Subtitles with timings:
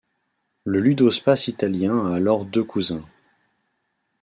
[0.63, 3.03] Le ludospace italien a alors deux cousins.